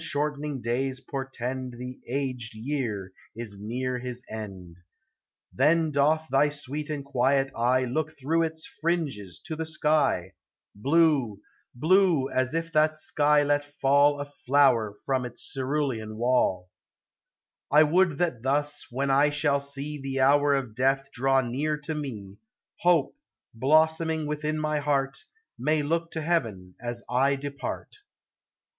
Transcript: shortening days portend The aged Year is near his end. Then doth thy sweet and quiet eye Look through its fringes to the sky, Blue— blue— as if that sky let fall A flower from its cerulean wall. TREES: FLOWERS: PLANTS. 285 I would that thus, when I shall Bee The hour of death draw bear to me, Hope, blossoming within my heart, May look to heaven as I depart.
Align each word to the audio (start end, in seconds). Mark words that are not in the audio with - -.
shortening 0.03 0.59
days 0.61 0.99
portend 0.99 1.73
The 1.73 1.99
aged 2.07 2.55
Year 2.55 3.13
is 3.35 3.61
near 3.61 3.99
his 3.99 4.23
end. 4.31 4.77
Then 5.53 5.91
doth 5.91 6.25
thy 6.31 6.49
sweet 6.49 6.89
and 6.89 7.05
quiet 7.05 7.51
eye 7.55 7.85
Look 7.85 8.17
through 8.17 8.41
its 8.41 8.65
fringes 8.81 9.39
to 9.45 9.55
the 9.55 9.63
sky, 9.67 10.31
Blue— 10.73 11.39
blue— 11.75 12.27
as 12.31 12.55
if 12.55 12.71
that 12.71 12.97
sky 12.97 13.43
let 13.43 13.63
fall 13.79 14.19
A 14.19 14.25
flower 14.25 14.95
from 15.05 15.23
its 15.23 15.41
cerulean 15.53 16.17
wall. 16.17 16.71
TREES: 17.71 17.81
FLOWERS: 17.83 17.89
PLANTS. 17.91 17.91
285 17.91 17.91
I 17.91 17.93
would 17.93 18.17
that 18.17 18.41
thus, 18.41 18.87
when 18.89 19.11
I 19.11 19.29
shall 19.29 19.63
Bee 19.75 20.01
The 20.01 20.19
hour 20.21 20.55
of 20.55 20.73
death 20.75 21.09
draw 21.13 21.43
bear 21.43 21.77
to 21.77 21.93
me, 21.93 22.39
Hope, 22.79 23.13
blossoming 23.53 24.25
within 24.25 24.57
my 24.57 24.79
heart, 24.79 25.25
May 25.59 25.83
look 25.83 26.09
to 26.13 26.21
heaven 26.21 26.73
as 26.83 27.03
I 27.07 27.35
depart. 27.35 27.97